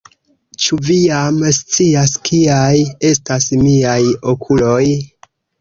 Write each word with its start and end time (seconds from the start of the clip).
Ĉu 0.63 0.79
Vi 0.87 0.95
jam 1.01 1.37
scias, 1.57 2.15
kiaj 2.31 2.73
estas 3.13 3.47
miaj 3.63 4.01
okuloj? 4.37 4.83